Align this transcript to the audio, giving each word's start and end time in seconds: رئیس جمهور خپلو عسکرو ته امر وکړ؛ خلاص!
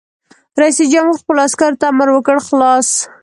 رئیس 0.61 0.77
جمهور 0.93 1.17
خپلو 1.21 1.39
عسکرو 1.47 1.79
ته 1.79 1.85
امر 1.91 2.07
وکړ؛ 2.11 2.37
خلاص! 2.47 2.87